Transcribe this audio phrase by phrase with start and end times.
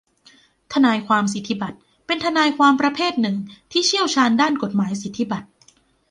[0.73, 3.35] ทนายความสิทธิบัตรเป็นทนายความประเภทหนึ่ง
[3.71, 5.47] ที่เชี่ยวชาญด้านกฎหมายสิทธิบัตร